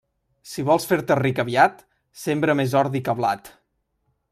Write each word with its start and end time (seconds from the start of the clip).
Si 0.51 0.63
vols 0.69 0.87
fer-te 0.91 1.17
ric 1.19 1.41
aviat, 1.43 1.85
sembra 2.23 2.57
més 2.61 2.75
ordi 2.83 3.03
que 3.09 3.17
blat. 3.21 3.53